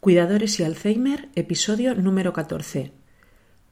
[0.00, 2.90] Cuidadores y Alzheimer, episodio número 14.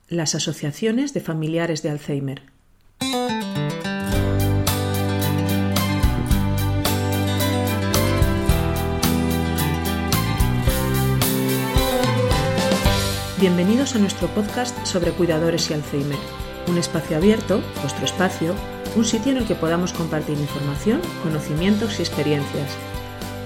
[0.08, 2.42] Las asociaciones de familiares de Alzheimer.
[13.40, 16.18] Bienvenidos a nuestro podcast sobre cuidadores y Alzheimer,
[16.66, 18.54] un espacio abierto, vuestro espacio,
[18.96, 22.76] un sitio en el que podamos compartir información, conocimientos y experiencias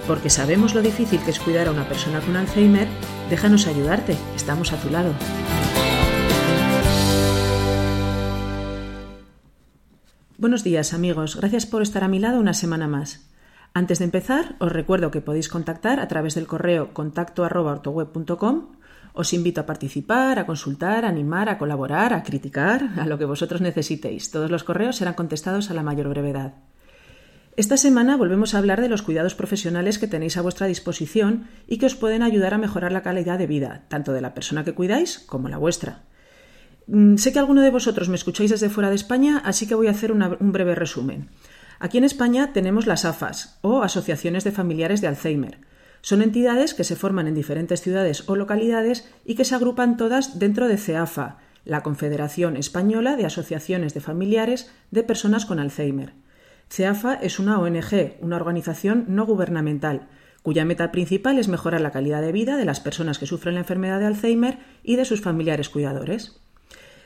[0.07, 2.89] porque sabemos lo difícil que es cuidar a una persona con Alzheimer,
[3.31, 5.13] déjanos ayudarte, estamos a tu lado.
[10.39, 13.29] Buenos días amigos, gracias por estar a mi lado una semana más.
[13.75, 17.45] Antes de empezar, os recuerdo que podéis contactar a través del correo contacto
[19.15, 23.25] Os invito a participar, a consultar, a animar, a colaborar, a criticar, a lo que
[23.25, 24.31] vosotros necesitéis.
[24.31, 26.55] Todos los correos serán contestados a la mayor brevedad.
[27.55, 31.77] Esta semana volvemos a hablar de los cuidados profesionales que tenéis a vuestra disposición y
[31.77, 34.73] que os pueden ayudar a mejorar la calidad de vida, tanto de la persona que
[34.73, 36.05] cuidáis como la vuestra.
[36.87, 39.89] Mm, sé que alguno de vosotros me escucháis desde fuera de España, así que voy
[39.89, 41.29] a hacer un breve resumen.
[41.79, 45.59] Aquí en España tenemos las AFAS, o Asociaciones de Familiares de Alzheimer.
[46.01, 50.39] Son entidades que se forman en diferentes ciudades o localidades y que se agrupan todas
[50.39, 56.15] dentro de CEAFA, la Confederación Española de Asociaciones de Familiares de Personas con Alzheimer.
[56.73, 60.09] CEAFA es una ONG, una organización no gubernamental,
[60.43, 63.61] cuya meta principal es mejorar la calidad de vida de las personas que sufren la
[63.61, 66.41] enfermedad de Alzheimer y de sus familiares cuidadores.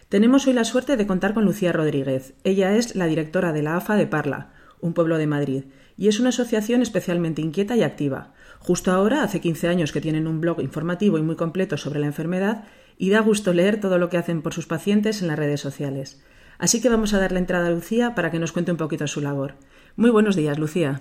[0.09, 2.35] Tenemos hoy la suerte de contar con Lucía Rodríguez.
[2.45, 5.65] Ella es la directora de la AFA de Parla, un pueblo de Madrid,
[5.97, 8.35] y es una asociación especialmente inquieta y activa.
[8.61, 12.07] Justo ahora, hace 15 años que tienen un blog informativo y muy completo sobre la
[12.07, 12.67] enfermedad,
[12.99, 16.23] y da gusto leer todo lo que hacen por sus pacientes en las redes sociales.
[16.59, 19.07] Así que vamos a dar la entrada a Lucía para que nos cuente un poquito
[19.07, 19.55] su labor.
[19.97, 21.01] Muy buenos días, Lucía.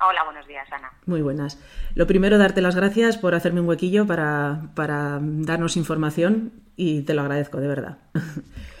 [0.00, 0.92] Hola, buenos días, Ana.
[1.06, 1.58] Muy buenas.
[1.94, 7.14] Lo primero, darte las gracias por hacerme un huequillo para, para darnos información y te
[7.14, 7.98] lo agradezco, de verdad.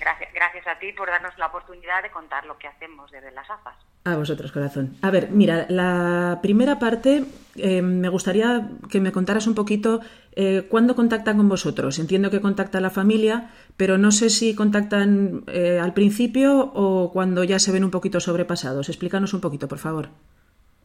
[0.00, 3.50] Gracias, gracias a ti por darnos la oportunidad de contar lo que hacemos desde las
[3.50, 3.76] AFAS.
[4.08, 4.96] A vosotros, corazón.
[5.02, 7.24] A ver, mira, la primera parte
[7.56, 10.00] eh, me gustaría que me contaras un poquito
[10.32, 11.98] eh, cuándo contactan con vosotros.
[11.98, 17.44] Entiendo que contacta la familia, pero no sé si contactan eh, al principio o cuando
[17.44, 18.88] ya se ven un poquito sobrepasados.
[18.88, 20.08] Explícanos un poquito, por favor.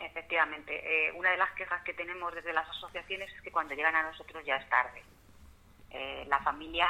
[0.02, 0.74] Efectivamente,
[1.16, 4.44] una de las quejas que tenemos desde las asociaciones es que cuando llegan a nosotros
[4.46, 5.02] ya es tarde.
[6.28, 6.88] la familia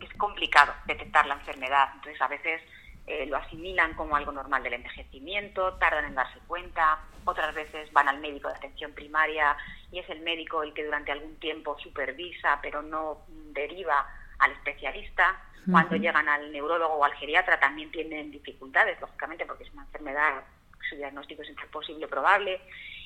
[0.00, 2.62] es complicado detectar la enfermedad, entonces a veces
[3.10, 8.08] eh, lo asimilan como algo normal del envejecimiento, tardan en darse cuenta, otras veces van
[8.08, 9.56] al médico de atención primaria
[9.90, 14.06] y es el médico el que durante algún tiempo supervisa pero no deriva
[14.38, 15.42] al especialista.
[15.68, 20.44] Cuando llegan al neurólogo o al geriatra también tienen dificultades, lógicamente, porque es una enfermedad,
[20.88, 22.60] su diagnóstico es imposible probable,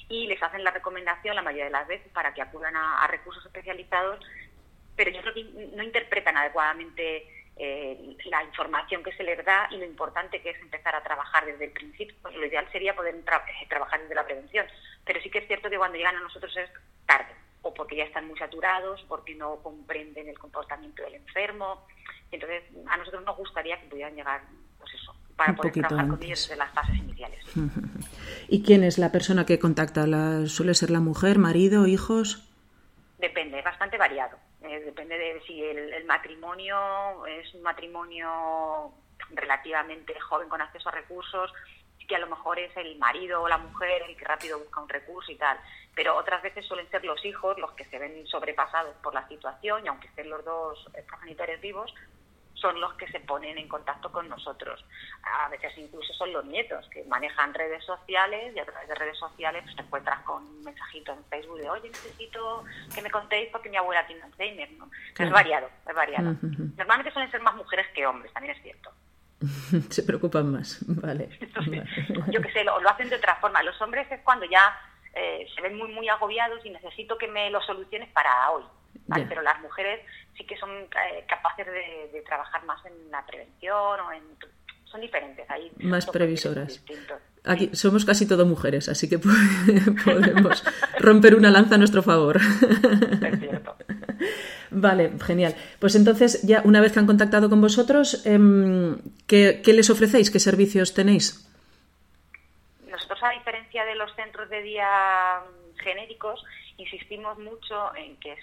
[0.09, 3.44] y les hacen la recomendación la mayoría de las veces para que acudan a recursos
[3.47, 4.20] especializados,
[4.94, 5.44] pero yo creo que
[5.75, 10.60] no interpretan adecuadamente eh, la información que se les da y lo importante que es
[10.60, 12.15] empezar a trabajar desde el principio.
[12.20, 14.66] Pues lo ideal sería poder eh, trabajar desde la prevención,
[15.04, 16.69] pero sí que es cierto que cuando llegan a nosotros es
[17.06, 17.32] tarde,
[17.62, 21.87] o porque ya están muy saturados, porque no comprenden el comportamiento del enfermo.
[22.32, 24.43] Entonces, a nosotros nos gustaría que pudieran llegar,
[24.78, 27.44] pues eso, para poder trabajar con ellos desde las fases iniciales.
[28.48, 30.09] ¿Y quién es la persona que contacta?
[30.09, 32.48] ¿La, ¿Suele ser la mujer, marido, hijos?
[33.19, 34.37] Depende, es bastante variado.
[34.64, 38.92] Eh, depende de si el, matrimonio es un matrimonio
[39.30, 41.52] relativamente joven con acceso a recursos,
[42.08, 44.88] que a lo mejor es el marido o la mujer el que rápido busca un
[44.88, 45.58] recurso y tal.
[45.94, 49.84] Pero otras veces suelen ser los hijos los que se ven sobrepasados por la situación
[49.84, 51.94] y aunque estén los dos progenitores vivos,
[52.64, 54.82] son los que se ponen en contacto con nosotros.
[55.22, 59.19] A veces incluso son los nietos que manejan redes sociales y a través de redes
[59.19, 62.64] sociales pues, te encuentras con un mensajito en Facebook de oye, necesito
[62.94, 64.72] que me contéis porque mi abuela tiene Alzheimer.
[64.78, 64.88] ¿no?
[65.19, 66.36] Es variado, es variado.
[66.78, 68.91] Normalmente suelen ser más mujeres que hombres, también es cierto.
[69.91, 71.28] se preocupan más, vale.
[72.32, 73.62] Yo qué sé, lo, hacen de otra forma.
[73.62, 74.75] Los hombres es cuando ya
[75.12, 78.64] eh, se ven muy, muy agobiados y necesito que me lo soluciones para hoy.
[79.29, 80.00] Pero las mujeres
[80.37, 84.23] sí que son eh, capaces de, trabajar más en la prevención o en
[84.85, 86.82] son diferentes ahí más previsoras.
[87.44, 89.19] aquí somos casi todo mujeres así que
[90.05, 90.64] podemos
[91.00, 92.38] romper una lanza a nuestro favor.
[94.70, 95.55] Vale genial.
[95.79, 100.31] Pues entonces ya una vez que han contactado con vosotros em, ¿qué, ¿qué, les ofrecéis
[100.31, 101.49] qué servicios tenéis
[102.88, 105.43] nosotros a diferencia de los centros de día
[105.82, 106.43] genéricos
[106.79, 108.41] insistimos mucho en que es,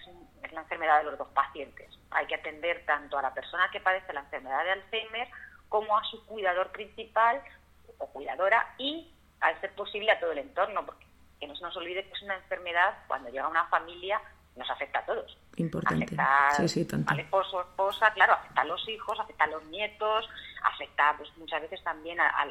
[0.51, 1.87] la enfermedad de los dos pacientes.
[2.11, 5.27] Hay que atender tanto a la persona que padece la enfermedad de Alzheimer
[5.69, 7.41] como a su cuidador principal
[7.97, 11.05] o cuidadora y, al ser posible, a todo el entorno, porque
[11.41, 14.21] que no se nos olvide que es una enfermedad, cuando llega una familia,
[14.55, 15.37] nos afecta a todos.
[15.57, 16.05] Importante.
[16.05, 20.29] Afecta sí, al esposo, esposa, claro, afecta a los hijos, afecta a los nietos,
[20.63, 22.45] afecta pues muchas veces también a,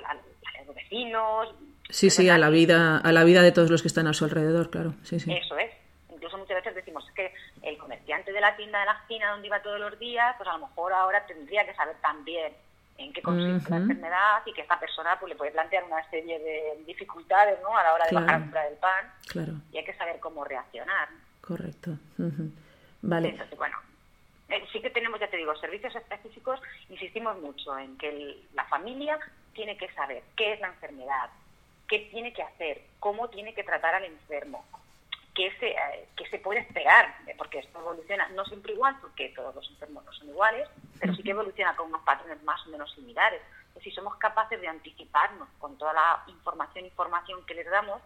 [0.67, 1.55] los vecinos.
[1.89, 4.25] Sí, sí, a la vida, a la vida de todos los que están a su
[4.25, 4.95] alrededor, claro.
[5.05, 5.33] Sí, sí.
[5.33, 5.71] Eso es.
[6.13, 7.33] Incluso muchas veces decimos que
[7.63, 10.57] el comerciante de la tienda de la esquina donde iba todos los días, pues a
[10.57, 12.53] lo mejor ahora tendría que saber también
[12.99, 16.39] en qué consiste la enfermedad y que esta persona pues le puede plantear una serie
[16.39, 17.77] de dificultades ¿no?
[17.77, 19.53] a la hora de bajar la compra del pan claro.
[19.73, 21.09] y hay que saber cómo reaccionar.
[21.41, 21.93] Correcto.
[23.03, 23.29] Vale.
[23.31, 23.77] Entonces, bueno,
[24.51, 29.19] eh, sí que tenemos, ya te digo, servicios específicos, insistimos mucho en que la familia
[29.55, 31.31] tiene que saber qué es la enfermedad,
[31.89, 34.65] qué tiene que hacer, cómo tiene que tratar al enfermo,
[35.41, 39.31] qué se, eh, qué se puede esperar, eh, porque esto evoluciona no siempre igual, porque
[39.31, 42.71] todos los enfermos no son iguales, pero sí que evoluciona con unos patrones más o
[42.71, 43.41] menos similares.
[43.83, 48.03] si somos capaces de anticiparnos con toda la información información que les damos,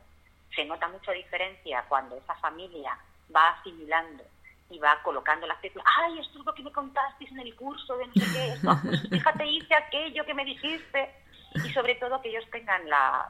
[0.54, 2.96] se nota mucha diferencia cuando esa familia
[3.34, 4.22] va asimilando
[4.70, 7.96] y va colocando la cédula, ay, esto es lo que me contasteis en el curso
[7.96, 11.10] de no sé qué, pues fíjate, hice aquello que me dijiste,
[11.56, 13.28] y sobre todo que ellos tengan la,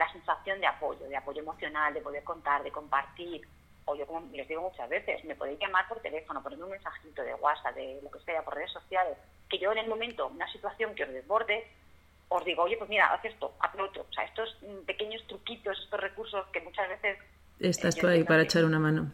[0.00, 3.46] la sensación de apoyo, de apoyo emocional, de poder contar, de compartir,
[3.84, 7.22] o yo como les digo muchas veces, me podéis llamar por teléfono, ponerme un mensajito
[7.22, 10.50] de WhatsApp, de lo que sea, por redes sociales, que yo en el momento, una
[10.50, 11.66] situación que os desborde,
[12.30, 14.06] os digo, oye, pues mira, haz esto, haz lo otro.
[14.08, 17.18] O sea, estos mm, pequeños truquitos, estos recursos que muchas veces...
[17.58, 19.12] Estás tú ahí para echar una mano.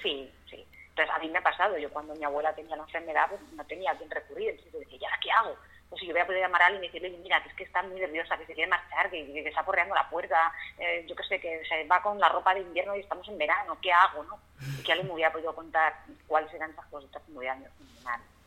[0.00, 0.64] Sí, sí.
[0.90, 3.64] Entonces, a mí me ha pasado, yo cuando mi abuela tenía la enfermedad, pues no
[3.64, 5.56] tenía a quién recurrir, entonces decía, ¿y ahora qué hago?
[5.88, 7.64] Pues si yo voy a poder llamar a alguien y decirle, mira, que es que
[7.64, 11.14] está muy nerviosa, que se quiere marchar, que, que está porreando la puerta, eh, yo
[11.14, 13.92] qué sé, que se va con la ropa de invierno y estamos en verano, ¿qué
[13.92, 14.38] hago, no?
[14.78, 15.94] Y que alguien me hubiera podido contar
[16.26, 17.58] cuáles eran esas cosas, me hubiera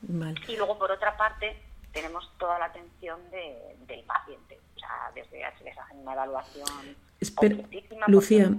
[0.02, 0.40] Vale.
[0.48, 1.58] Y luego, por otra parte,
[1.92, 4.60] tenemos toda la atención del paciente.
[4.76, 7.56] O sea, desde se les hace una evaluación Espera,
[8.08, 8.52] Lucía,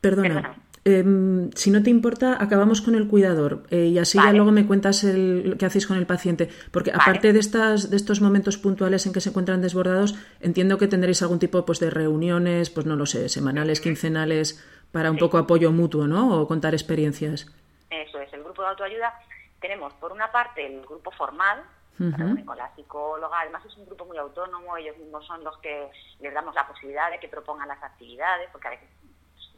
[0.00, 0.56] perdona.
[0.88, 4.68] Em, si no te importa, acabamos con el cuidador eh, y así ya luego me
[4.68, 6.48] cuentas el, qué hacéis con el paciente.
[6.70, 10.86] Porque aparte de, estas, de estos momentos puntuales en que se encuentran desbordados, entiendo que
[10.86, 15.38] tendréis algún tipo pues, de reuniones, pues no lo sé, semanales, quincenales, para un poco
[15.38, 16.40] apoyo mutuo, ¿no?
[16.40, 17.52] O contar experiencias.
[17.90, 19.12] Eso es, el grupo de autoayuda.
[19.60, 21.64] Tenemos, por una parte, el grupo formal,
[21.98, 23.40] con la psicóloga.
[23.40, 25.90] Además es un grupo muy autónomo, ellos mismos son los que
[26.20, 28.88] les damos la posibilidad de que propongan las actividades, porque a veces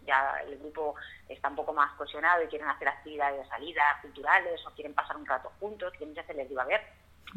[0.09, 0.97] ya el grupo
[1.29, 5.17] está un poco más cohesionado y quieren hacer actividades de salida, culturales, o quieren pasar
[5.17, 6.83] un rato juntos, y muchas veces les digo, a ver,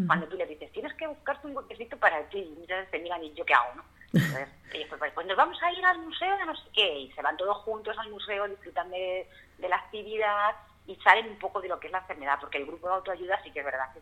[0.08, 3.00] cuando tú les dices, tienes que buscarte un huequecito para ti, y muchas veces te
[3.00, 3.84] miran y yo qué hago, ¿no?
[4.14, 4.50] Entonces,
[4.90, 7.38] pues, pues, nos vamos a ir al museo de no sé qué, y se van
[7.38, 9.30] todos juntos al museo, disfrutan de,
[9.60, 10.56] de la actividad
[10.88, 13.42] y salen un poco de lo que es la enfermedad, porque el grupo de autoayuda
[13.44, 14.02] sí que es verdad que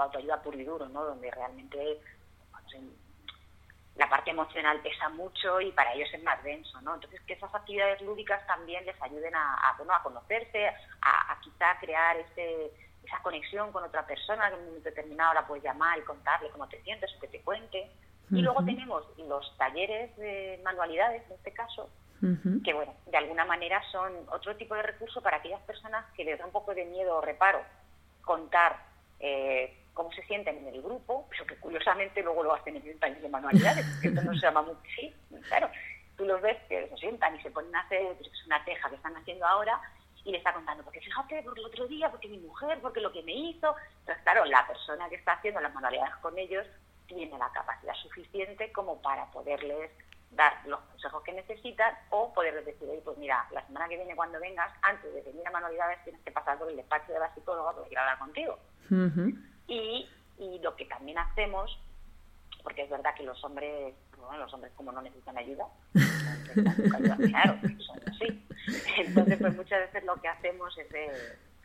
[0.00, 1.04] autoayuda puro y duro, ¿no?
[1.04, 2.00] Donde realmente
[3.98, 6.94] la parte emocional pesa mucho y para ellos es más denso, ¿no?
[6.94, 10.68] Entonces que esas actividades lúdicas también les ayuden a, bueno, a conocerse,
[11.02, 12.70] a, quizá crear ese,
[13.04, 16.48] esa conexión con otra persona que en un momento determinado la puedes llamar y contarle
[16.50, 17.90] cómo te sientes o que te cuente.
[18.30, 21.88] Y luego tenemos los talleres de manualidades, en este caso,
[22.62, 26.38] que bueno, de alguna manera son otro tipo de recurso para aquellas personas que les
[26.38, 27.60] da un poco de miedo o reparo
[28.20, 28.76] contar
[29.18, 33.00] eh, cómo se sienten en el grupo, pero que curiosamente luego lo hacen en el
[33.00, 35.12] taller de manualidades, porque esto no se llama mucho, sí,
[35.48, 35.68] claro,
[36.16, 38.94] tú los ves que se sientan y se ponen a hacer pues, una teja que
[38.94, 39.80] están haciendo ahora
[40.24, 43.10] y le está contando, porque fíjate, por el otro día, porque mi mujer, porque lo
[43.10, 43.74] que me hizo.
[44.00, 46.64] Entonces, claro, la persona que está haciendo las manualidades con ellos
[47.08, 49.90] tiene la capacidad suficiente como para poderles
[50.30, 54.14] dar los consejos que necesitan o poderles decir, oye, pues mira, la semana que viene
[54.14, 57.72] cuando vengas, antes de a manualidades, tienes que pasar por el despacho de la psicóloga
[57.72, 58.58] porque quiero hablar contigo.
[59.68, 60.08] Y,
[60.38, 61.78] y lo que también hacemos,
[62.62, 68.00] porque es verdad que los hombres, bueno, los hombres como no necesitan ayuda, claro, son
[68.08, 68.44] así.
[68.96, 70.88] Entonces, pues muchas veces lo que hacemos es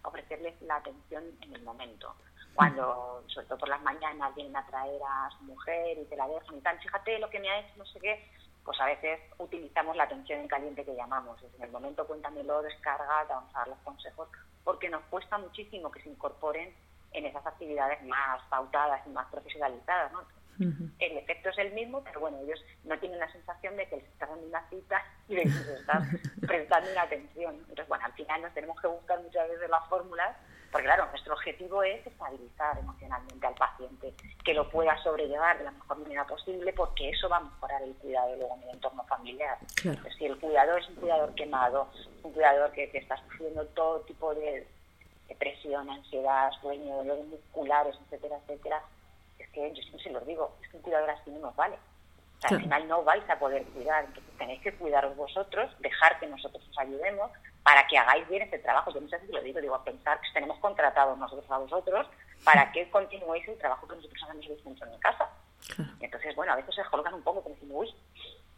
[0.04, 2.14] ofrecerles la atención en el momento.
[2.54, 6.28] Cuando, sobre todo por las mañanas, vienen a traer a su mujer y te la
[6.28, 8.30] dejan y tal, fíjate lo que me ha hecho, no sé qué,
[8.64, 11.42] pues a veces utilizamos la atención en caliente que llamamos.
[11.58, 14.30] en el momento cuéntamelo, descarga, te vamos a dar los consejos,
[14.64, 16.74] porque nos cuesta muchísimo que se incorporen
[17.14, 20.12] en esas actividades más pautadas y más profesionalizadas.
[20.12, 20.22] ¿no?
[21.00, 24.06] El efecto es el mismo, pero bueno, ellos no tienen la sensación de que les
[24.06, 26.10] están dando una cita y les están
[26.48, 27.56] prestando una atención.
[27.56, 30.36] Entonces, bueno, al final nos tenemos que buscar muchas veces las fórmulas,
[30.72, 35.72] porque claro, nuestro objetivo es estabilizar emocionalmente al paciente, que lo pueda sobrellevar de la
[35.72, 39.58] mejor manera posible, porque eso va a mejorar el cuidado luego en el entorno familiar.
[40.18, 41.90] si el cuidador es un cuidador quemado,
[42.24, 44.68] un cuidador que, que está sufriendo todo tipo de
[45.28, 48.82] depresión, ansiedad, sueño, dolores musculares, etcétera, etcétera,
[49.40, 51.76] es que yo siempre se lo digo, es que un cuidador así no nos vale.
[52.38, 56.20] O sea, al final no vais a poder cuidar, entonces tenéis que cuidaros vosotros, dejar
[56.20, 57.32] que nosotros os ayudemos,
[57.64, 58.92] para que hagáis bien este trabajo.
[58.92, 62.08] Yo muchas veces lo digo, digo, a pensar que tenemos contratados nosotros a vosotros
[62.44, 64.46] para que continuéis el trabajo que nosotros hacemos
[64.82, 65.30] en casa.
[66.02, 67.96] Entonces, bueno, a veces se colocan un poco como diciendo, uy,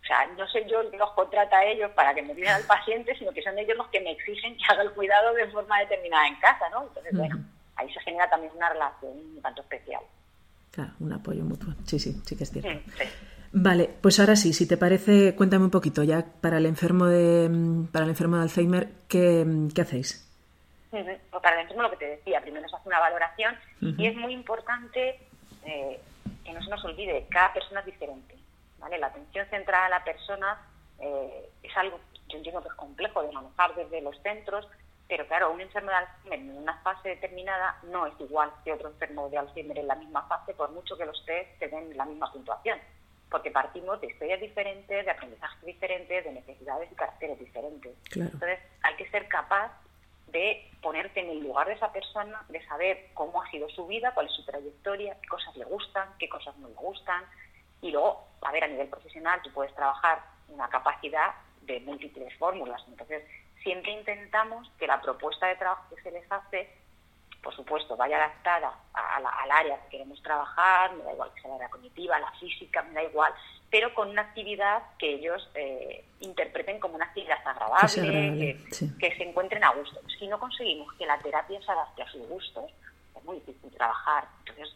[0.05, 2.51] o sea, no soy yo el que los contrata a ellos para que me cuiden
[2.51, 5.47] al paciente, sino que son ellos los que me exigen que haga el cuidado de
[5.47, 6.83] forma determinada en casa, ¿no?
[6.83, 7.39] Entonces, bueno,
[7.75, 10.03] ahí se genera también una relación un tanto especial.
[10.69, 11.73] Claro, un apoyo mutuo.
[11.87, 12.69] Sí, sí, sí que es cierto.
[13.51, 17.49] Vale, pues ahora sí, si te parece, cuéntame un poquito ya para el enfermo de
[17.91, 19.43] para el enfermo de Alzheimer, ¿qué,
[19.73, 20.21] qué hacéis?
[20.91, 24.15] Pues para el enfermo lo que te decía, primero se hace una valoración y es
[24.15, 25.19] muy importante
[25.65, 25.99] eh,
[26.43, 28.34] que no se nos olvide, cada persona es diferente.
[28.85, 28.99] ¿Vale?
[28.99, 30.61] La atención centrada a la persona
[30.99, 34.67] eh, es algo, yo entiendo que es complejo de manejar desde los centros,
[35.07, 38.89] pero claro, un enfermo de Alzheimer en una fase determinada no es igual que otro
[38.89, 42.05] enfermo de Alzheimer en la misma fase, por mucho que los test se den la
[42.05, 42.77] misma puntuación,
[43.31, 47.91] porque partimos de historias diferentes, de aprendizajes diferentes, de necesidades y caracteres diferentes.
[48.15, 49.71] Entonces, hay que ser capaz
[50.27, 54.13] de ponerte en el lugar de esa persona, de saber cómo ha sido su vida,
[54.13, 57.23] cuál es su trayectoria, qué cosas le gustan, qué cosas no le gustan.
[57.85, 62.81] Y luego, a ver, a nivel profesional, tú puedes trabajar una capacidad de múltiples fórmulas.
[62.87, 63.23] Entonces,
[63.61, 66.67] siempre intentamos que la propuesta de trabajo que se les hace,
[67.43, 71.57] por supuesto, vaya adaptada al área que queremos trabajar, me da igual que sea la
[71.57, 73.31] área cognitiva, la física, me da igual,
[73.69, 78.63] pero con una actividad que ellos eh, interpreten como una actividad agradable,
[78.99, 79.99] que, se encuentren a gusto.
[80.17, 82.71] Si no conseguimos que la terapia se adapte a sus gustos,
[83.15, 84.27] es muy difícil trabajar.
[84.39, 84.75] Entonces,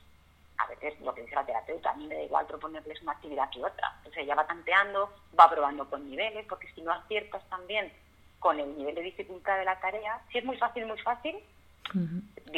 [0.60, 3.50] a veces lo que dice la terapeuta, a mí me da igual proponerles una actividad
[3.50, 3.94] que otra.
[3.98, 7.92] Entonces ella va tanteando, va probando con niveles, porque si no aciertas también
[8.40, 11.38] con el nivel de dificultad de la tarea, si es muy fácil, muy fácil,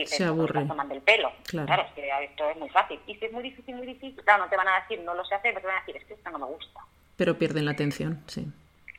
[0.06, 0.66] se aburre.
[0.66, 1.32] tomando el pelo.
[1.44, 1.84] Claro.
[1.84, 3.00] es que esto es muy fácil.
[3.06, 5.24] Y si es muy difícil, muy difícil, claro, no te van a decir no lo
[5.26, 6.82] sé hacer, pero te van a decir es que esto no me gusta.
[7.18, 8.48] Pero pierden la atención, sí.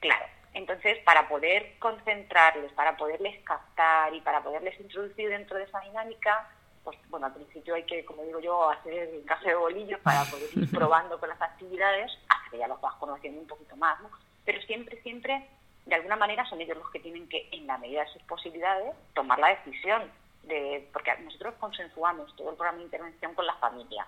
[0.01, 0.27] Claro.
[0.55, 6.49] Entonces, para poder concentrarles, para poderles captar y para poderles introducir dentro de esa dinámica,
[6.85, 10.25] pues bueno, al principio hay que, como digo yo, hacer el café de bolillos para
[10.31, 14.01] poder ir probando con las actividades hasta que ya los vas conociendo un poquito más,
[14.01, 14.11] ¿no?
[14.45, 15.49] Pero siempre, siempre,
[15.87, 18.95] de alguna manera son ellos los que tienen que, en la medida de sus posibilidades,
[19.15, 20.11] tomar la decisión
[20.45, 24.07] de, porque nosotros consensuamos todo el programa de intervención con la familia,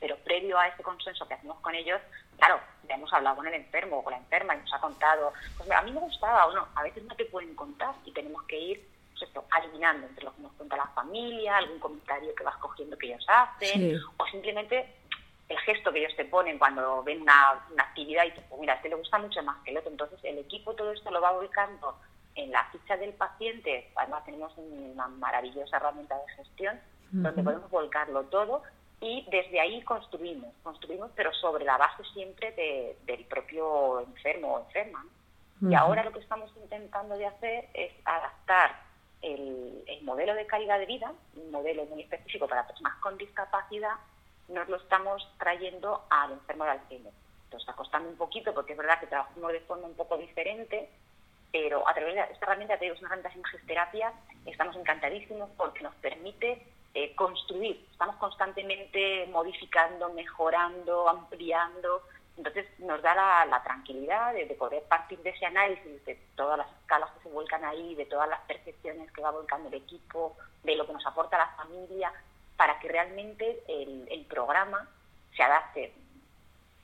[0.00, 2.00] pero previo a ese consenso que hacemos con ellos,
[2.36, 5.32] claro, ya hemos hablado con el enfermo o con la enferma y nos ha contado,
[5.56, 8.42] pues a mí me gustaba o no, a veces no te pueden contar y tenemos
[8.44, 8.88] que ir
[9.18, 12.96] pues esto, adivinando entre lo que nos cuenta la familia, algún comentario que vas cogiendo
[12.96, 14.94] que ellos hacen, o simplemente
[15.48, 18.90] el gesto que ellos te ponen cuando ven una, actividad y te mira, a este
[18.90, 19.90] le gusta mucho más que el otro.
[19.90, 21.98] Entonces el equipo todo esto lo va volcando
[22.34, 28.24] en la ficha del paciente, además tenemos una maravillosa herramienta de gestión donde podemos volcarlo
[28.24, 28.62] todo
[29.00, 35.04] y desde ahí construimos, construimos pero sobre la base siempre del propio enfermo o enferma.
[35.60, 38.87] Y ahora lo que estamos intentando de hacer es adaptar
[39.22, 43.96] el, el, modelo de calidad de vida, un modelo muy específico para personas con discapacidad,
[44.48, 47.12] nos lo estamos trayendo al enfermo de Alzheimer.
[47.52, 50.88] Nos está costando un poquito porque es verdad que trabajamos de forma un poco diferente,
[51.52, 54.12] pero a través de esta herramienta, tenemos una herramienta sin gesterapia,
[54.46, 56.62] estamos encantadísimos porque nos permite
[56.94, 57.86] eh, construir.
[57.92, 62.02] Estamos constantemente modificando, mejorando, ampliando.
[62.38, 63.16] Entonces nos da
[63.46, 67.64] la, tranquilidad de, poder partir de ese análisis, de todas las escalas que se vuelcan
[67.64, 71.36] ahí, de todas las percepciones que va volcando el equipo, de lo que nos aporta
[71.36, 72.12] la familia,
[72.56, 74.88] para que realmente el, el programa
[75.36, 75.92] se adapte.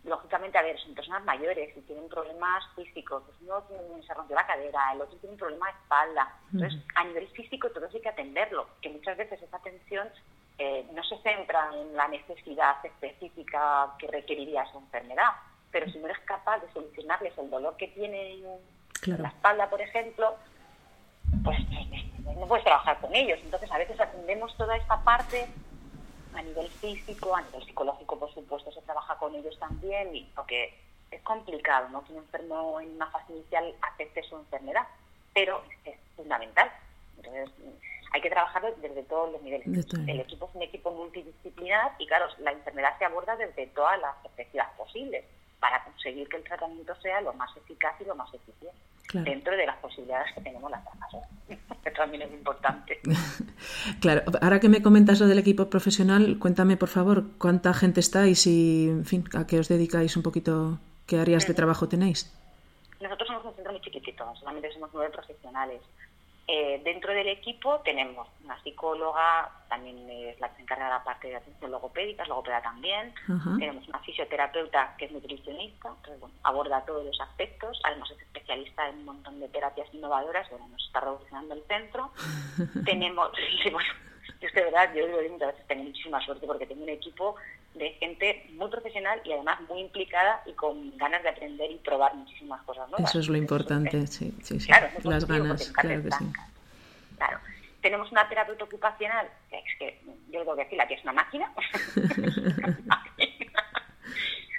[0.03, 3.63] Lógicamente, a ver, son personas mayores y tienen problemas físicos, pues uno
[4.05, 6.37] se rompió la cadera, el otro tiene un problema de espalda.
[6.53, 10.09] Entonces, a nivel físico todo hay que atenderlo, que muchas veces esa atención
[10.59, 15.31] eh, no se centra en la necesidad específica que requeriría esa enfermedad,
[15.71, 18.45] pero si no eres capaz de solucionarles el dolor que tienen
[19.05, 20.37] en la espalda, por ejemplo,
[21.43, 21.59] pues
[22.25, 23.39] no puedes trabajar con ellos.
[23.43, 25.47] Entonces, a veces atendemos toda esta parte
[26.35, 30.79] a nivel físico, a nivel psicológico, por supuesto, se trabaja con ellos también, y porque
[31.11, 32.05] es complicado, ¿no?
[32.05, 34.87] Que un enfermo en una fase inicial acepte su enfermedad,
[35.33, 36.71] pero es fundamental.
[37.17, 37.51] Entonces,
[38.15, 39.67] hay que trabajar desde todos los niveles.
[39.67, 44.15] El equipo es un equipo multidisciplinar y, claro, la enfermedad se aborda desde todas las
[44.23, 45.25] perspectivas posibles
[45.59, 48.73] para conseguir que el tratamiento sea lo más eficaz y lo más eficiente
[49.15, 51.29] dentro de las posibilidades que tenemos las personas.
[51.83, 53.01] que también es importante.
[54.01, 58.47] claro, ahora que me comentas lo del equipo profesional, cuéntame por favor cuánta gente estáis
[58.47, 60.79] y, en fin, a qué os dedicáis un poquito,
[61.09, 62.33] qué áreas de trabajo tenéis.
[63.01, 65.83] Nosotros somos un centro muy chiquitito, solamente somos nueve profesionales.
[66.47, 71.05] Eh, dentro del equipo tenemos una psicóloga, también es la que se encarga de la
[71.05, 73.15] parte de atención logopédica, logopeda también.
[73.59, 77.81] Tenemos una fisioterapeuta que es nutricionista, entonces bueno, aborda todos los aspectos.
[77.85, 82.11] Además es especialista en un montón de terapias innovadoras, bueno, nos está revolucionando el centro.
[82.85, 83.31] tenemos,
[83.73, 83.89] bueno,
[84.41, 87.37] yo de verdad, yo digo muchas veces tengo muchísima suerte porque tengo un equipo
[87.75, 92.15] de gente muy profesional y además muy implicada y con ganas de aprender y probar
[92.15, 93.11] muchísimas cosas nuevas.
[93.11, 94.67] Eso es lo importante, sí, sí, sí.
[94.69, 96.33] Claro, las ganas, claro que sí.
[97.17, 97.39] Claro.
[97.83, 100.01] Tenemos una terapeuta ocupacional, que es que
[100.31, 101.53] yo tengo que decir, la que es una máquina.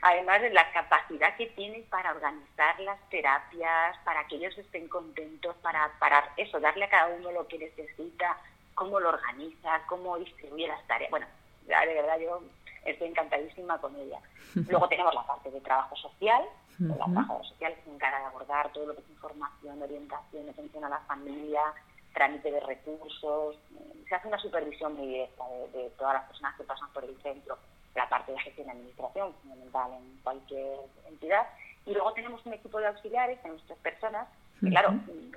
[0.02, 5.56] Además de la capacidad que tiene para organizar las terapias, para que ellos estén contentos,
[5.64, 8.38] para, para eso, darle a cada uno lo que necesita,
[8.76, 11.10] cómo lo organiza, cómo distribuye las tareas.
[11.10, 11.26] Bueno,
[11.66, 12.44] de verdad yo
[12.86, 14.20] estoy encantadísima con ella.
[14.56, 16.44] Luego tenemos la parte de trabajo social,
[16.80, 20.84] la trabajo social que se encarga de abordar todo lo que es información, orientación, atención
[20.84, 21.62] a la familia,
[22.14, 23.58] trámite de recursos.
[24.08, 27.58] Se hace una supervisión muy directa de, todas las personas que pasan por el centro,
[27.96, 31.48] la parte de gestión y administración, fundamental en cualquier entidad.
[31.86, 34.28] Y luego tenemos un equipo de auxiliares, tenemos tres personas,
[34.60, 34.96] que claro,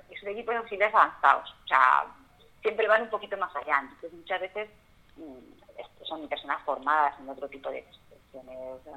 [0.09, 2.05] es un equipo de auxiliares avanzados, o sea,
[2.61, 3.79] siempre van un poquito más allá.
[3.81, 4.69] Entonces muchas veces
[5.17, 5.59] mm,
[6.03, 8.91] son personas formadas en otro tipo de expresiones eh,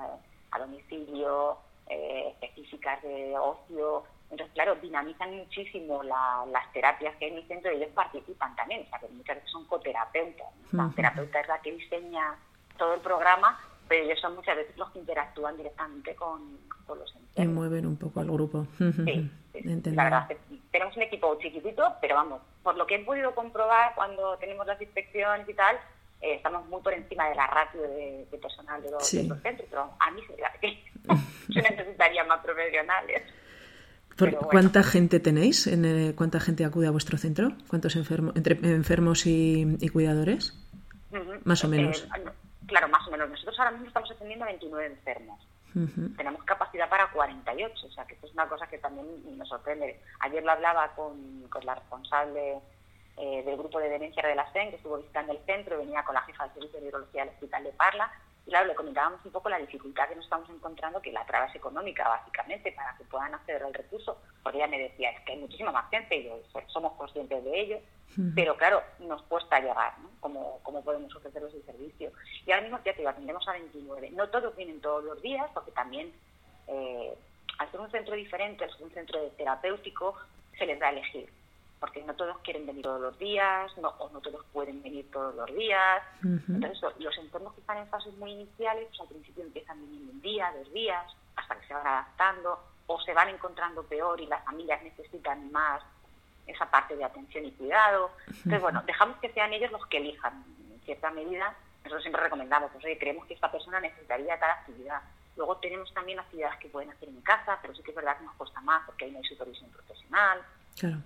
[0.50, 1.58] a domicilio,
[1.88, 4.04] eh, específicas de ocio.
[4.30, 8.82] Entonces, claro, dinamizan muchísimo las terapias que hay en el centro y ellos participan también.
[8.86, 10.48] O sea, que muchas veces son coterapeutas.
[10.72, 12.36] La terapeuta es la que diseña
[12.78, 16.58] todo el programa, pero ellos son muchas veces los que interactúan directamente con,
[16.88, 17.36] los enfermos.
[17.36, 18.66] Y mueven un poco al grupo.
[18.78, 19.30] Sí,
[19.92, 20.28] la verdad,
[20.70, 24.80] tenemos un equipo chiquitito, pero vamos, por lo que he podido comprobar cuando tenemos las
[24.80, 25.78] inspecciones y tal,
[26.22, 30.10] eh, estamos muy por encima de la ratio de, personal de los, centros, pero a
[30.12, 30.52] mí se me da
[31.48, 33.22] yo necesitaría más profesionales.
[34.50, 35.66] ¿Cuánta gente tenéis?
[35.66, 37.48] En ¿Cuánta gente acude a vuestro centro?
[37.66, 40.54] ¿Cuántos enfermos, entre enfermos y, cuidadores?
[41.44, 42.04] Más o menos.
[42.04, 42.30] Eh,
[42.66, 43.28] claro, más o menos.
[43.28, 45.40] Nosotros ahora mismo estamos atendiendo a 29 enfermos.
[46.16, 49.98] Tenemos capacidad para 48, o sea que esto es una cosa que también me sorprende.
[50.20, 52.60] Ayer lo hablaba con, con la responsable
[53.16, 56.14] eh, del grupo de demencia de la SEN, que estuvo visitando el centro, venía con
[56.14, 58.12] la jefa del servicio de neurología del hospital de Parla,
[58.46, 61.46] y claro, le comentábamos un poco la dificultad que nos estamos encontrando, que la traba
[61.46, 65.32] es económica, básicamente, para que puedan acceder al recurso, porque ella me decía, es que
[65.32, 66.30] hay muchísima más gente, y
[66.68, 67.78] somos conscientes de ello,
[68.34, 70.10] pero claro, nos cuesta llegar, ¿no?
[70.20, 72.12] Cómo, cómo podemos ofrecerles el servicio.
[72.46, 74.10] Y ahora mismo, ya te digo, atendemos a 29.
[74.10, 76.12] No todos vienen todos los días, porque también,
[76.66, 77.14] eh,
[77.58, 80.14] al ser un centro diferente, al ser un centro terapéutico,
[80.58, 81.30] se les da a elegir
[81.82, 85.34] porque no todos quieren venir todos los días, no, o no todos pueden venir todos
[85.34, 86.00] los días.
[86.22, 90.22] Entonces, los entornos que están en fases muy iniciales, pues al principio empiezan viniendo un
[90.22, 94.44] día, dos días, hasta que se van adaptando, o se van encontrando peor y las
[94.44, 95.82] familias necesitan más
[96.46, 98.12] esa parte de atención y cuidado.
[98.28, 100.44] Entonces, bueno, dejamos que sean ellos los que elijan.
[100.72, 105.02] En cierta medida, nosotros siempre recomendamos, pues oye, creemos que esta persona necesitaría tal actividad.
[105.36, 108.24] Luego tenemos también actividades que pueden hacer en casa, pero sí que es verdad que
[108.24, 110.42] nos cuesta más porque ahí no hay supervisión profesional.
[110.78, 110.98] Claro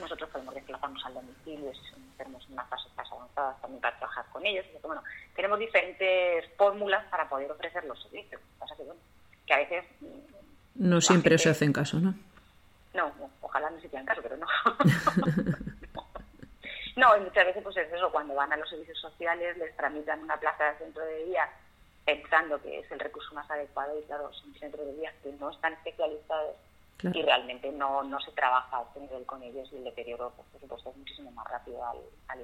[0.00, 3.96] nosotros podemos desplazarnos al domicilio si son enfermos en una fase más avanzada también para
[3.96, 4.64] trabajar con ellos.
[4.82, 5.02] bueno,
[5.34, 8.40] tenemos diferentes fórmulas para poder ofrecer los servicios.
[8.58, 9.00] Pasa que, bueno,
[9.46, 9.84] que a veces...
[10.00, 10.34] Mm,
[10.76, 12.14] no siempre se hacen caso, ¿no?
[12.94, 14.46] No, ojalá no se hicieran caso, pero no.
[16.96, 20.20] no, y muchas veces pues es eso, cuando van a los servicios sociales les tramitan
[20.22, 21.48] una plaza de centro de día
[22.04, 25.50] pensando que es el recurso más adecuado y claro, son centros de día que no
[25.50, 26.43] están especializados
[27.02, 30.60] y realmente no, no se trabaja a nivel con ellos y el deterioro, pues, por
[30.60, 32.38] supuesto, es muchísimo más rápido al, al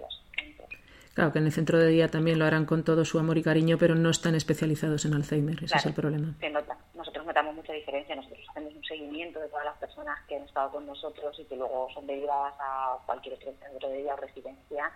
[1.15, 3.43] Claro, que en el centro de día también lo harán con todo su amor y
[3.43, 6.35] cariño, pero no están especializados en Alzheimer, ese es el problema.
[6.39, 6.77] Se nota.
[6.95, 10.71] Nosotros notamos mucha diferencia, nosotros hacemos un seguimiento de todas las personas que han estado
[10.71, 14.93] con nosotros y que luego son derivadas a cualquier otro centro de día o residencia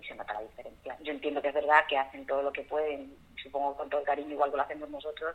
[0.00, 0.96] y se nota la diferencia.
[1.02, 4.06] Yo entiendo que es verdad que hacen todo lo que pueden, supongo con todo el
[4.06, 5.34] cariño igual que lo hacemos nosotros,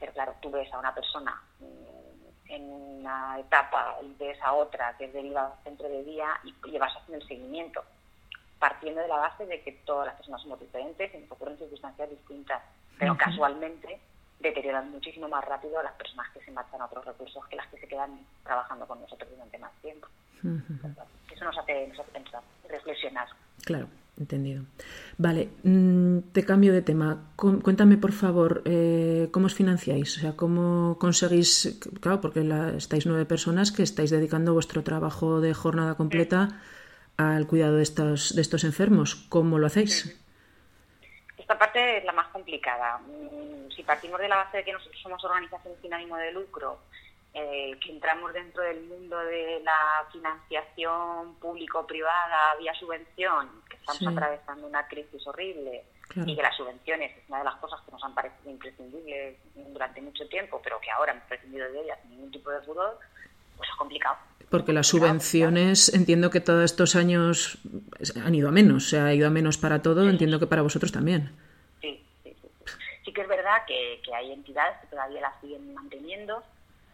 [0.00, 1.40] pero claro, tú ves a una persona
[2.48, 6.54] en una etapa y de esa otra que es derivada del centro de día y,
[6.70, 7.82] llevas haciendo el seguimiento,
[8.58, 12.10] partiendo de la base de que todas las personas somos diferentes y nos ocurren circunstancias
[12.10, 12.62] distintas,
[12.98, 14.00] pero casualmente
[14.40, 17.66] deterioran muchísimo más rápido a las personas que se marchan a otros recursos que las
[17.68, 20.08] que se quedan trabajando con nosotros durante más tiempo.
[21.32, 23.28] Eso nos hace, nos hace pensar, reflexionar.
[23.64, 23.88] Claro.
[24.18, 24.64] Entendido.
[25.16, 27.30] Vale, mm, te cambio de tema.
[27.36, 32.42] Cuéntame, por favor, eh, cómo os financiáis, o sea, cómo conseguís, claro, porque
[32.76, 36.60] estáis nueve personas que estáis dedicando vuestro trabajo de jornada completa
[37.16, 39.14] al cuidado de estos, de estos enfermos.
[39.28, 40.18] ¿Cómo lo hacéis?
[41.36, 42.98] Esta parte es la más complicada.
[42.98, 46.80] Mm, si partimos de la base de que nosotros somos organización sin ánimo de lucro
[47.34, 53.48] eh, que entramos dentro del mundo de la financiación público-privada vía subvención,
[53.92, 57.92] estamos atravesando una crisis horrible y que las subvenciones es una de las cosas que
[57.92, 62.10] nos han parecido imprescindibles durante mucho tiempo, pero que ahora hemos prescindido de ellas sin
[62.12, 62.98] ningún tipo de pudor,
[63.56, 64.16] pues es complicado.
[64.50, 67.58] Porque las subvenciones, entiendo que todos estos años
[68.24, 70.90] han ido a menos, se ha ido a menos para todo, entiendo que para vosotros
[70.90, 71.36] también.
[71.80, 72.48] Sí, sí, sí.
[73.04, 76.42] Sí que es verdad que, que hay entidades que todavía las siguen manteniendo,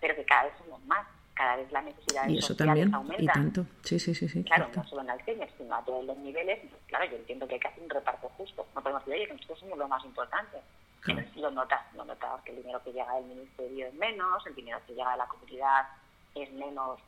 [0.00, 3.66] pero que cada vez somos más, cada vez la necesidad y eso también, y tanto,
[3.82, 4.28] sí, sí, sí.
[4.28, 7.54] sí claro, no solo en Alzheimer, sino a todos los niveles, claro, yo entiendo que
[7.54, 10.04] hay que hacer un reparto justo, no podemos decir, oye, que nosotros somos lo más
[10.04, 10.58] importante,
[11.36, 14.78] lo notas, lo notas que el dinero que llega del ministerio es menos, el dinero
[14.86, 15.86] que llega de la comunidad
[16.34, 17.00] es menos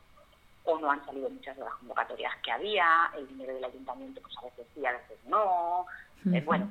[0.65, 4.37] o no han salido muchas de las convocatorias que había, el dinero del ayuntamiento pues
[4.37, 5.85] a veces sí, a veces no,
[6.33, 6.69] eh, bueno,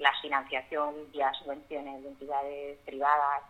[0.00, 3.42] la financiación vía subvenciones de entidades privadas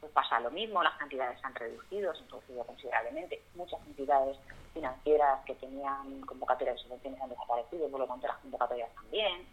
[0.00, 3.42] pues pasa lo mismo, las cantidades han reducido, se han reducido considerablemente.
[3.54, 4.36] Muchas entidades
[4.74, 9.46] financieras que tenían convocatorias de subvenciones han desaparecido, por lo tanto las convocatorias también.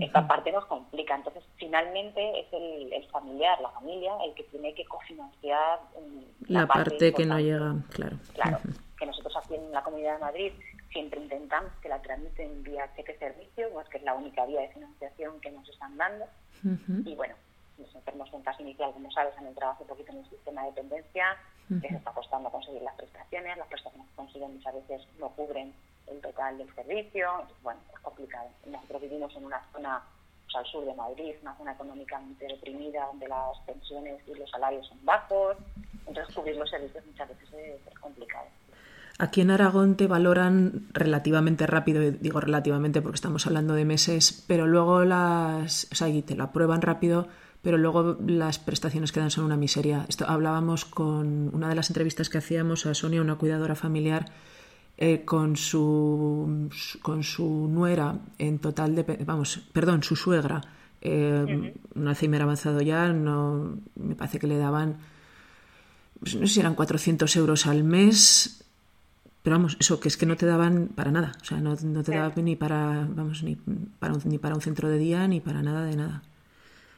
[0.00, 1.14] Esta parte nos complica.
[1.14, 7.12] Entonces, finalmente es el, familiar, la familia, el que tiene que cofinanciar mm, la, parte,
[7.12, 8.16] que no llega, claro.
[8.32, 8.58] Claro,
[8.98, 10.52] que nosotros aquí en la Comunidad de Madrid
[10.92, 14.68] siempre intentamos que la tramiten vía cheque servicio, pues que es la única vía de
[14.70, 16.24] financiación que nos están dando.
[17.04, 17.34] Y bueno,
[17.78, 20.68] los enfermos en fase inicial, como sabes, han entrado hace poquito en el sistema de
[20.68, 21.36] dependencia,
[21.68, 25.74] les está costando conseguir las prestaciones, las prestaciones que consiguen muchas veces no cubren
[26.06, 27.28] el total del servicio,
[27.62, 28.48] bueno, es complicado.
[28.66, 30.02] Nosotros vivimos en una zona
[30.44, 34.86] pues, al sur de Madrid, una zona económicamente deprimida, donde las pensiones y los salarios
[34.86, 35.56] son bajos,
[36.06, 38.46] entonces cubrir los servicios muchas veces es, complicado.
[39.18, 44.66] Aquí en Aragón te valoran relativamente rápido, digo relativamente porque estamos hablando de meses, pero
[44.66, 47.28] luego las, o sea, y te lo aprueban rápido
[47.64, 50.04] pero luego las prestaciones quedan son una miseria.
[50.08, 54.30] Esto, hablábamos con una de las entrevistas que hacíamos a Sonia, una cuidadora familiar,
[54.96, 56.70] eh, con su
[57.02, 60.60] con su nuera en total de vamos perdón su suegra
[61.00, 64.98] eh, un Alzheimer avanzado ya no me parece que le daban
[66.20, 68.64] pues no sé si eran 400 euros al mes
[69.42, 71.32] pero vamos eso que es que no te daban para nada.
[71.42, 73.56] O sea no, no te daban ni para vamos ni
[73.98, 76.22] para un, ni para un centro de día ni para nada de nada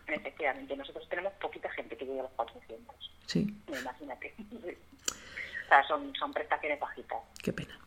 [0.06, 3.12] Efectivamente, nosotros tenemos poquita gente que llega a los 400.
[3.26, 3.54] Sí.
[3.68, 4.34] Imagínate.
[4.38, 7.18] o sea, son, son prestaciones bajitas.
[7.42, 7.78] Qué pena.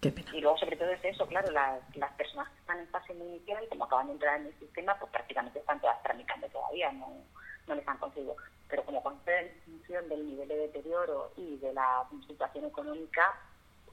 [0.00, 0.30] Qué pena.
[0.32, 3.66] Y luego, sobre todo, es eso, claro, las, las personas que están en fase inicial,
[3.68, 7.08] como acaban de entrar en el sistema, pues prácticamente están todas tramitando todavía, no,
[7.66, 8.36] no les han conseguido.
[8.68, 13.34] Pero como concede en función del nivel de deterioro y de la situación económica,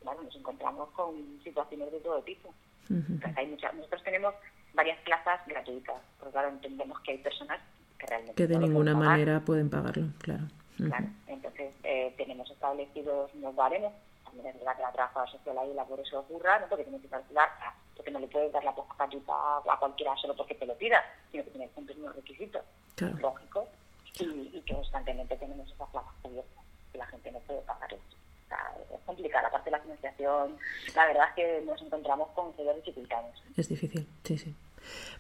[0.02, 2.54] claro, nos encontramos con situaciones de todo tipo.
[2.88, 4.36] Entonces, hay muchas, nosotros tenemos
[4.76, 7.60] varias plazas gratuitas, porque claro, entendemos que hay personas
[7.98, 8.36] que realmente...
[8.36, 10.44] Que de ninguna manera pueden pagarlo, claro.
[10.78, 13.94] Claro, entonces eh, tenemos establecidos unos baremos,
[14.26, 17.00] también es verdad que la trabajadora social ahí la por eso ocurra, no porque tiene
[17.00, 17.50] que calcular,
[17.96, 21.02] porque no le puedes dar la plaza gratuita a cualquiera solo porque te lo pida,
[21.32, 22.62] sino que tiene que cumplir unos requisitos
[23.22, 23.70] lógicos
[24.20, 28.15] y, y, que constantemente tenemos esas plazas cubiertas, que la gente no puede pagar eso.
[28.46, 30.58] O sea, es complicada la parte de la financiación.
[30.96, 33.34] La verdad es que nos encontramos con serias dificultades.
[33.58, 34.56] Es difícil, sí, sí.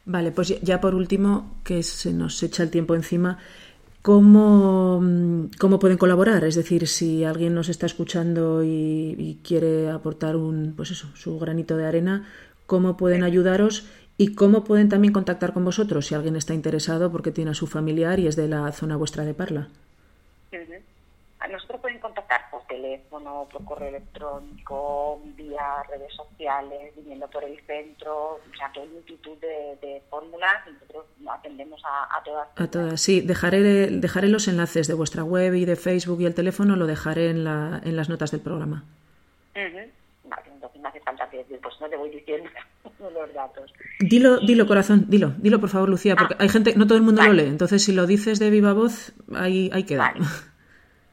[0.05, 3.39] Vale, pues ya por último, que se nos echa el tiempo encima,
[4.01, 5.01] ¿cómo,
[5.59, 6.43] cómo pueden colaborar?
[6.43, 11.77] Es decir, si alguien nos está escuchando y, quiere aportar un, pues eso, su granito
[11.77, 12.27] de arena,
[12.67, 13.87] ¿cómo pueden ayudaros?
[14.17, 17.67] ¿Y cómo pueden también contactar con vosotros si alguien está interesado porque tiene a su
[17.67, 19.67] familiar y es de la zona vuestra de Parla?
[21.47, 28.57] Nosotros pueden contactar teléfono, por correo electrónico, vía redes sociales, viniendo por el centro, o
[28.57, 32.47] sea, que hay multitud de, fórmulas y nosotros atendemos a, todas.
[32.55, 33.21] A todas, sí.
[33.21, 37.29] Dejaré, dejaré los enlaces de vuestra web y de Facebook y el teléfono, lo dejaré
[37.29, 38.83] en, la, en las notas del programa.
[39.55, 39.91] Vale,
[40.51, 42.49] entonces no hace falta que pues no te voy diciendo
[42.99, 43.73] los datos.
[43.99, 46.37] Dilo, dilo corazón, dilo, dilo por favor Lucía, porque ah.
[46.41, 49.13] hay gente, no todo el mundo lo lee, entonces si lo dices de viva voz,
[49.33, 50.13] ahí, ahí queda.
[50.13, 50.25] Vale.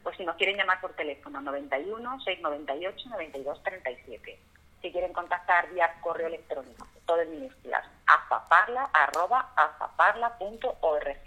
[0.02, 4.38] pues si nos quieren llamar por teléfono 91 698 92 37.
[4.80, 11.22] Si quieren contactar vía correo electrónico, todo en minúsculas, azaparla, arroba, azaparla.org.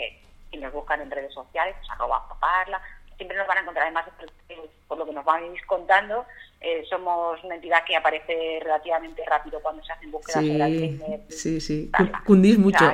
[0.51, 2.81] Si nos buscan en redes sociales, pues arroba azaparla,
[3.15, 3.85] siempre nos van a encontrar.
[3.85, 4.05] Además,
[4.87, 6.25] por lo que nos van a ir contando,
[6.59, 11.91] eh, somos una entidad que aparece relativamente rápido cuando se hacen búsquedas sí, Sí, sí,
[12.25, 12.93] cundís mucho.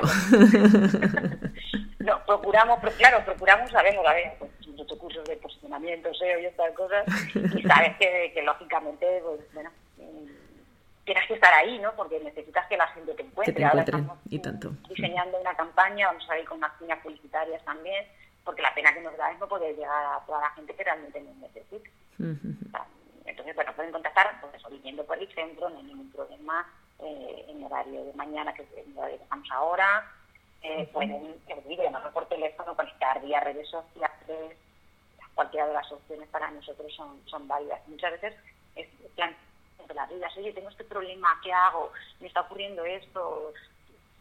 [2.02, 6.72] no, procuramos, claro, procuramos, sabemos, a ver, pues, muchos cursos de posicionamiento, SEO y estas
[6.74, 11.94] cosas, y sabes que, que lógicamente, pues, bueno, mm, tienes que estar ahí, ¿no?
[11.94, 13.54] Porque necesitas que la gente te encuentre.
[13.54, 14.72] Que te encuentren, y tanto.
[14.88, 18.04] Diseñando una campaña, vamos a ir con cuñas publicitarias también,
[18.44, 20.84] porque la pena que nos da es no poder llegar a toda la gente que
[20.84, 21.88] realmente nos necesita.
[22.18, 26.66] entonces, bueno, pueden contactar, pues eso, viniendo por el centro, no hay ningún problema,
[26.98, 30.04] eh, en horario de mañana, que es el horario que estamos ahora,
[30.62, 31.34] eh, pueden
[31.68, 34.56] llamarnos por teléfono, conectar vía redes sociales,
[35.34, 37.80] cualquiera de las opciones para nosotros son, son válidas.
[37.88, 38.34] Muchas veces
[38.76, 39.34] es plan
[39.86, 41.92] de las dudas, oye, tengo este problema, ¿qué hago?
[42.20, 43.52] Me está ocurriendo esto.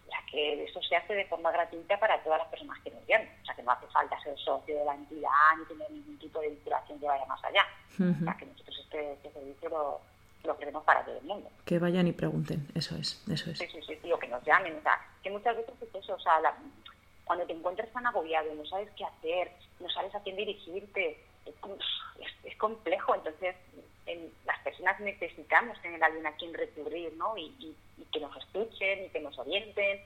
[0.07, 3.05] O sea, que eso se hace de forma gratuita para todas las personas que nos
[3.07, 3.29] llaman.
[3.41, 6.39] O sea, que no hace falta ser socio de la entidad ni tener ningún tipo
[6.41, 7.65] de vinculación que vaya más allá.
[7.93, 10.01] O sea, que nosotros este, este servicio lo,
[10.43, 11.49] lo queremos para todo el mundo.
[11.65, 13.59] Que vayan y pregunten, eso es, eso es.
[13.59, 16.15] Sí, sí, sí, sí o que nos llamen, o sea, que muchas veces es eso,
[16.15, 16.39] o sea,
[17.25, 22.55] cuando te encuentras tan agobiado, no sabes qué hacer, no sabes a quién dirigirte, es,
[22.57, 23.55] complejo, entonces
[24.45, 27.35] las personas necesitamos tener a alguien a quien recurrir, ¿no?
[27.37, 27.75] Y,
[28.11, 30.01] que nos escuchen y que nos orienten.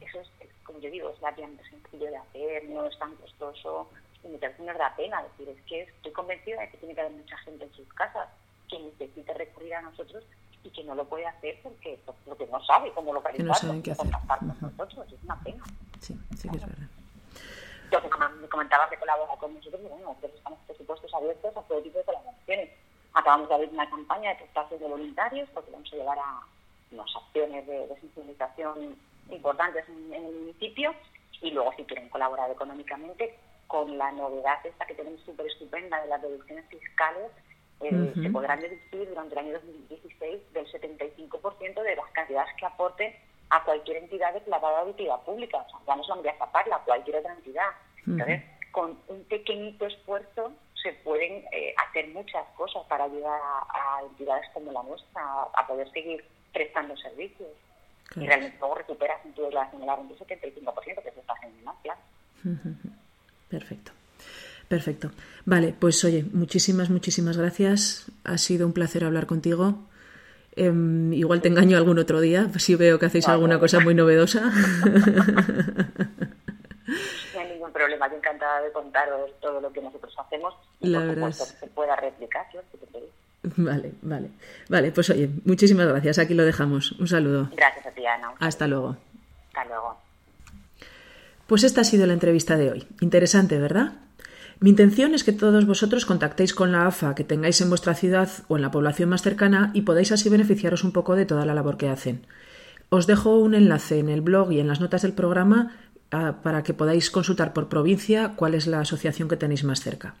[0.00, 0.28] eso es,
[0.62, 3.90] como yo digo, es la más sencillo de hacer, no es tan costoso
[4.22, 7.00] y muchas veces nos da pena decir, es que estoy convencida de que tiene que
[7.00, 8.28] haber mucha gente en sus casas
[8.70, 10.24] que necesita recurrir a nosotros
[10.64, 13.92] y que no lo puede hacer porque, porque no sabe cómo localizarlo, no saben qué
[13.92, 14.10] hacer.
[14.10, 15.64] con nosotros, es una pena.
[16.00, 16.88] Sí, sí que es verdad
[17.92, 18.08] yo que
[18.40, 22.04] me comentaba que colabora con nosotros, bueno, nosotros estamos presupuestos abiertos a todo tipo de
[22.04, 22.70] colaboraciones.
[23.12, 26.40] Acabamos de abrir una campaña de espacios de voluntarios porque vamos a llevar a
[26.90, 28.96] unas acciones de, sensibilización
[29.30, 30.94] importantes en, el municipio
[31.42, 36.08] y luego si quieren colaborar económicamente con la novedad esta que tenemos súper estupenda de
[36.08, 37.30] las deducciones fiscales
[37.82, 43.14] eh, se podrán deducir durante el año 2016 del 75% de las cantidades que aporten
[43.50, 45.58] a cualquier entidad declarada de utilidad pública.
[45.58, 47.68] O sea, ya no solamente a Zaparla, a cualquier otra entidad.
[48.06, 54.48] Entonces, con un pequeñito esfuerzo se pueden eh, hacer muchas cosas para ayudar a, entidades
[54.52, 55.22] como la nuestra
[55.54, 57.50] a, poder seguir prestando servicios.
[58.16, 62.00] Y realmente luego recuperas en tu declaración el un 75%, que se está haciendo claro.
[63.48, 63.92] Perfecto.
[64.68, 65.10] Perfecto.
[65.44, 68.06] Vale, pues oye, muchísimas, muchísimas gracias.
[68.24, 69.86] Ha sido un placer hablar contigo.
[70.54, 74.52] Em, igual te engaño algún otro día, si veo que hacéis alguna cosa muy novedosa.
[77.34, 81.00] No hay ningún problema, yo encantada de contaros todo lo que nosotros hacemos y La
[81.00, 82.46] por que se pueda replicar.
[83.56, 84.30] Vale, vale.
[84.68, 86.18] Vale, pues oye, muchísimas gracias.
[86.18, 86.92] Aquí lo dejamos.
[86.92, 87.50] Un saludo.
[87.56, 88.32] Gracias a ti, Ana.
[88.38, 88.96] Hasta luego.
[89.48, 89.96] Hasta luego.
[91.46, 92.86] Pues esta ha sido la entrevista de hoy.
[93.00, 93.92] Interesante, ¿verdad?
[94.62, 98.30] Mi intención es que todos vosotros contactéis con la AFA que tengáis en vuestra ciudad
[98.46, 101.52] o en la población más cercana y podáis así beneficiaros un poco de toda la
[101.52, 102.26] labor que hacen.
[102.88, 105.74] Os dejo un enlace en el blog y en las notas del programa
[106.12, 110.14] ah, para que podáis consultar por provincia cuál es la asociación que tenéis más cerca.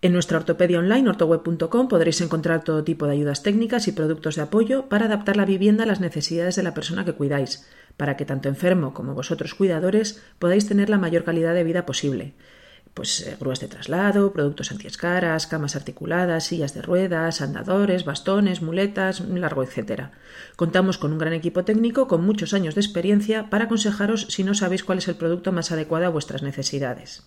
[0.00, 4.42] En nuestra ortopedia online, ortoweb.com, podréis encontrar todo tipo de ayudas técnicas y productos de
[4.42, 8.24] apoyo para adaptar la vivienda a las necesidades de la persona que cuidáis, para que
[8.24, 12.32] tanto enfermo como vosotros cuidadores podáis tener la mayor calidad de vida posible
[12.98, 19.20] pues eh, grúas de traslado, productos antiescaras, camas articuladas, sillas de ruedas, andadores, bastones, muletas,
[19.20, 20.10] largo etcétera.
[20.56, 24.52] Contamos con un gran equipo técnico con muchos años de experiencia para aconsejaros si no
[24.52, 27.22] sabéis cuál es el producto más adecuado a vuestras necesidades.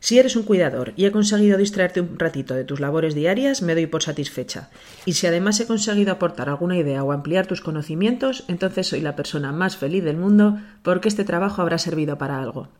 [0.00, 3.74] Si eres un cuidador y he conseguido distraerte un ratito de tus labores diarias, me
[3.74, 4.70] doy por satisfecha.
[5.04, 9.14] Y si además he conseguido aportar alguna idea o ampliar tus conocimientos, entonces soy la
[9.14, 12.70] persona más feliz del mundo porque este trabajo habrá servido para algo.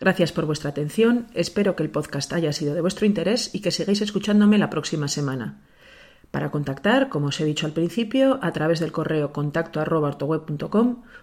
[0.00, 3.72] Gracias por vuestra atención, espero que el podcast haya sido de vuestro interés y que
[3.72, 5.58] sigáis escuchándome la próxima semana.
[6.30, 9.80] Para contactar, como os he dicho al principio, a través del correo contacto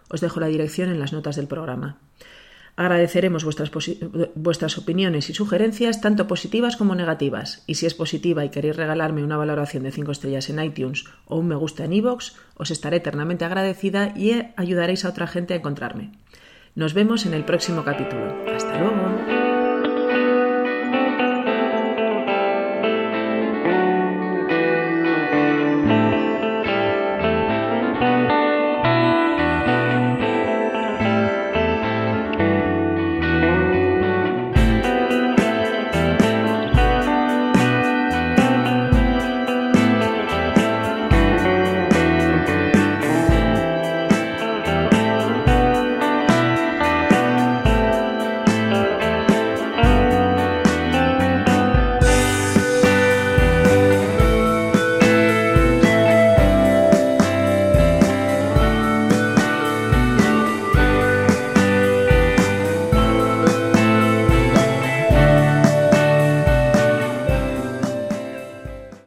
[0.10, 2.00] os dejo la dirección en las notas del programa.
[2.76, 3.72] Agradeceremos vuestras,
[4.36, 7.64] vuestras, opiniones y sugerencias, tanto positivas como negativas.
[7.68, 11.38] Y si es positiva y queréis regalarme una valoración de 5 estrellas en iTunes o
[11.38, 15.58] un me gusta en iVoox, os estaré eternamente agradecida y ayudaréis a otra gente a
[15.58, 16.12] encontrarme.
[16.76, 18.36] Nos vemos en el próximo capítulo.
[18.54, 19.35] Hasta luego.